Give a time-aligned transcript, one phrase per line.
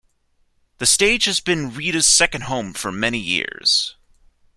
[0.79, 3.97] The stage has been Rita's second home for many years.